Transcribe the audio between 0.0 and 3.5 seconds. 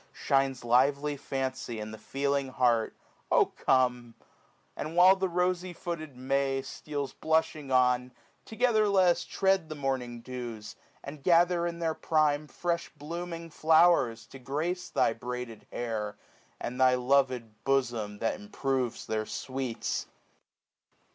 Shines lively fancy and the feeling heart: 485 Oh